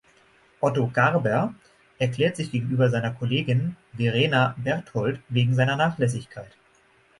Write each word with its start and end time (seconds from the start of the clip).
Otto 0.61 0.87
Garber 0.91 1.53
erklärt 1.99 2.35
sich 2.35 2.49
gegenüber 2.49 2.89
seiner 2.89 3.13
Kollegin 3.13 3.75
Verena 3.95 4.55
Berthold 4.57 5.19
wegen 5.29 5.53
seiner 5.53 5.75
Nachlässigkeit. 5.75 6.49